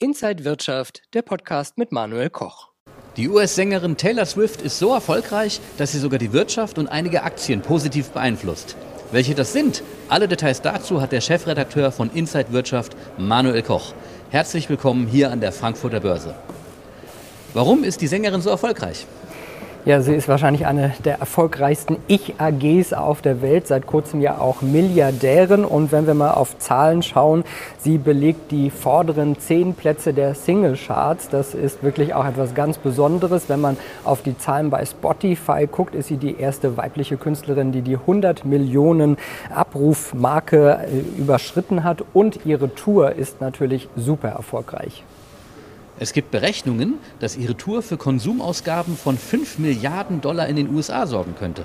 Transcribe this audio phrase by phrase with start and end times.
[0.00, 2.68] Inside Wirtschaft, der Podcast mit Manuel Koch.
[3.16, 7.62] Die US-Sängerin Taylor Swift ist so erfolgreich, dass sie sogar die Wirtschaft und einige Aktien
[7.62, 8.76] positiv beeinflusst.
[9.10, 9.82] Welche das sind?
[10.08, 13.92] Alle Details dazu hat der Chefredakteur von Inside Wirtschaft, Manuel Koch.
[14.30, 16.36] Herzlich willkommen hier an der Frankfurter Börse.
[17.52, 19.04] Warum ist die Sängerin so erfolgreich?
[19.84, 24.60] Ja, sie ist wahrscheinlich eine der erfolgreichsten Ich-AGs auf der Welt, seit kurzem ja auch
[24.60, 25.64] Milliardärin.
[25.64, 27.44] Und wenn wir mal auf Zahlen schauen,
[27.78, 31.28] sie belegt die vorderen zehn Plätze der Single-Charts.
[31.30, 33.48] Das ist wirklich auch etwas ganz Besonderes.
[33.48, 37.82] Wenn man auf die Zahlen bei Spotify guckt, ist sie die erste weibliche Künstlerin, die
[37.82, 39.16] die 100 Millionen
[39.54, 42.04] Abrufmarke äh, überschritten hat.
[42.12, 45.04] Und ihre Tour ist natürlich super erfolgreich.
[46.00, 51.06] Es gibt Berechnungen, dass ihre Tour für Konsumausgaben von 5 Milliarden Dollar in den USA
[51.06, 51.64] sorgen könnte.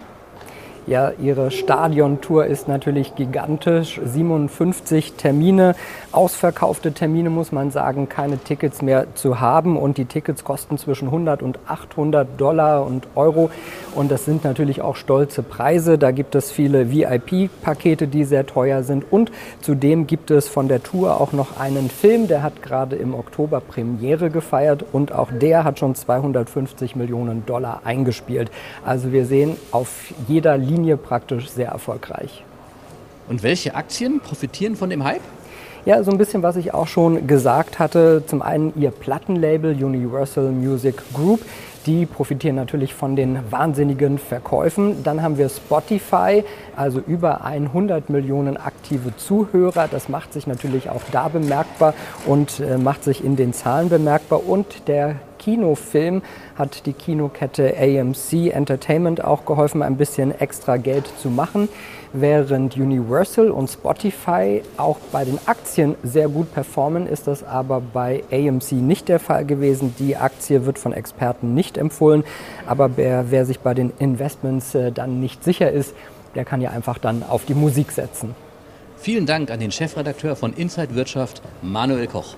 [0.87, 4.01] Ja, ihre Stadiontour ist natürlich gigantisch.
[4.03, 5.75] 57 Termine,
[6.11, 9.77] ausverkaufte Termine muss man sagen, keine Tickets mehr zu haben.
[9.77, 13.49] Und die Tickets kosten zwischen 100 und 800 Dollar und Euro.
[13.95, 15.97] Und das sind natürlich auch stolze Preise.
[15.97, 19.05] Da gibt es viele VIP-Pakete, die sehr teuer sind.
[19.11, 23.13] Und zudem gibt es von der Tour auch noch einen Film, der hat gerade im
[23.13, 24.83] Oktober Premiere gefeiert.
[24.91, 28.51] Und auch der hat schon 250 Millionen Dollar eingespielt.
[28.83, 32.43] Also wir sehen auf jeder Linie praktisch sehr erfolgreich.
[33.29, 35.21] Und welche Aktien profitieren von dem Hype?
[35.85, 38.23] Ja, so ein bisschen, was ich auch schon gesagt hatte.
[38.25, 41.41] Zum einen ihr Plattenlabel Universal Music Group.
[41.85, 45.03] Die profitieren natürlich von den wahnsinnigen Verkäufen.
[45.03, 46.45] Dann haben wir Spotify,
[46.77, 49.89] also über 100 Millionen aktive Zuhörer.
[49.91, 51.93] Das macht sich natürlich auch da bemerkbar
[52.25, 54.47] und äh, macht sich in den Zahlen bemerkbar.
[54.47, 56.21] Und der Kinofilm
[56.55, 61.67] hat die Kinokette AMC Entertainment auch geholfen, ein bisschen extra Geld zu machen,
[62.13, 68.23] während Universal und Spotify auch bei den Aktien sehr gut performen, ist das aber bei
[68.31, 69.93] AMC nicht der Fall gewesen.
[69.99, 72.23] Die Aktie wird von Experten nicht empfohlen,
[72.65, 75.93] aber wer, wer sich bei den Investments äh, dann nicht sicher ist,
[76.35, 78.33] der kann ja einfach dann auf die Musik setzen.
[78.95, 82.37] Vielen Dank an den Chefredakteur von Inside Wirtschaft, Manuel Koch.